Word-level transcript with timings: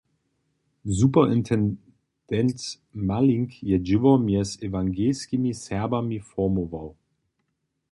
Superintendent 0.99 1.75
Malink 3.07 3.49
je 3.69 3.77
dźěło 3.87 4.13
mjez 4.25 4.49
ewangelskimi 4.69 5.51
Serbami 5.63 6.19
formował. 6.31 6.87